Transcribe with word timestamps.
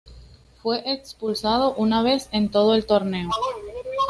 Fue 0.63 0.81
expulsado 0.91 1.75
una 1.75 2.01
vez 2.01 2.27
en 2.31 2.49
todo 2.49 2.73
el 2.73 2.87
torneo. 2.87 3.29